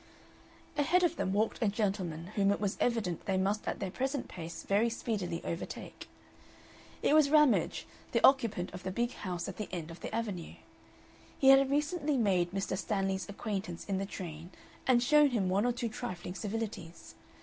Ahead 0.79 1.03
of 1.03 1.15
them 1.15 1.31
walked 1.31 1.61
a 1.61 1.67
gentleman 1.67 2.31
whom 2.33 2.49
it 2.49 2.59
was 2.59 2.75
evident 2.79 3.25
they 3.27 3.37
must 3.37 3.67
at 3.67 3.79
their 3.79 3.91
present 3.91 4.27
pace 4.27 4.63
very 4.63 4.89
speedily 4.89 5.43
overtake. 5.45 6.09
It 7.03 7.13
was 7.13 7.29
Ramage, 7.29 7.85
the 8.11 8.25
occupant 8.25 8.73
of 8.73 8.81
the 8.81 8.89
big 8.89 9.11
house 9.13 9.47
at 9.47 9.57
the 9.57 9.69
end 9.71 9.91
of 9.91 9.99
the 9.99 10.11
Avenue. 10.11 10.55
He 11.37 11.49
had 11.49 11.69
recently 11.69 12.17
made 12.17 12.49
Mr. 12.49 12.75
Stanley's 12.75 13.29
acquaintance 13.29 13.85
in 13.85 13.99
the 13.99 14.07
train 14.07 14.49
and 14.87 15.03
shown 15.03 15.29
him 15.29 15.49
one 15.49 15.67
or 15.67 15.71
two 15.71 15.87
trifling 15.87 16.33
civilities. 16.33 17.13